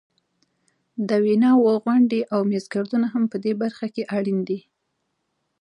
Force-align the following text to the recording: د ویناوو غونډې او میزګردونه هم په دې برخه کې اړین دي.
د 1.09 1.09
ویناوو 1.25 1.71
غونډې 1.83 2.19
او 2.33 2.39
میزګردونه 2.51 3.07
هم 3.13 3.23
په 3.31 3.37
دې 3.43 3.53
برخه 3.61 3.87
کې 3.93 4.03
اړین 4.17 4.39
دي. 4.49 4.59